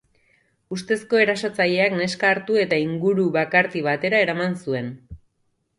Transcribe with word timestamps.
Ustezko 0.75 1.19
erasotzaileak 1.25 1.95
neska 1.99 2.31
hartu 2.37 2.59
eta 2.65 2.81
inguru 2.87 3.27
bakarti 3.39 3.87
batera 3.91 4.25
eraman 4.27 4.63
zuen. 4.67 4.91